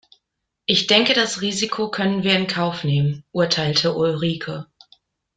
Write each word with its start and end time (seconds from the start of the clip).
Ich 0.65 0.87
denke 0.87 1.13
das 1.13 1.41
Risiko 1.41 1.91
können 1.91 2.23
wir 2.23 2.35
in 2.35 2.47
Kauf 2.47 2.83
nehmen, 2.83 3.23
urteilte 3.33 3.93
Ulrike. 3.95 4.65